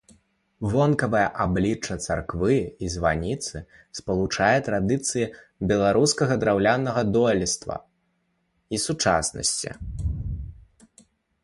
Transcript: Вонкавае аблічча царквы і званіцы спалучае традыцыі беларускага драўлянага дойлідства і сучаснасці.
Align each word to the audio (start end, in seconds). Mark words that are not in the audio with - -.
Вонкавае 0.75 1.25
аблічча 1.43 1.97
царквы 2.05 2.55
і 2.87 2.89
званіцы 2.95 3.55
спалучае 4.01 4.57
традыцыі 4.69 5.29
беларускага 5.73 6.33
драўлянага 6.47 7.01
дойлідства 7.15 7.75
і 8.77 8.83
сучаснасці. 8.89 9.69